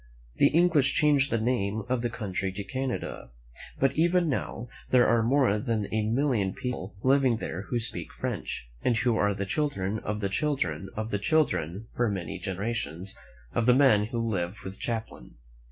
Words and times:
The 0.37 0.47
English 0.47 0.93
changed 0.95 1.29
the 1.29 1.37
name 1.39 1.83
of 1.87 2.01
the 2.01 2.09
country 2.09 2.51
to 2.53 2.63
Canada; 2.63 3.29
but 3.79 3.95
even 3.95 4.29
now 4.29 4.67
there 4.89 5.05
are 5.05 5.21
more 5.21 5.59
than 5.59 5.93
a 5.93 6.01
million 6.09 6.55
people 6.55 6.95
living 7.03 7.37
there 7.37 7.65
who 7.69 7.79
speak 7.79 8.11
French, 8.11 8.67
and 8.83 8.97
who 8.97 9.15
are 9.15 9.35
the 9.35 9.45
children 9.45 9.99
of 9.99 10.19
the 10.19 10.27
children 10.27 10.89
of 10.95 11.11
the 11.11 11.19
children 11.19 11.85
for 11.95 12.09
many 12.09 12.39
genera 12.39 12.73
tions, 12.73 13.15
of 13.53 13.67
the 13.67 13.75
men 13.75 14.05
who 14.05 14.17
lived 14.17 14.61
with 14.63 14.79
Champlain. 14.79 15.35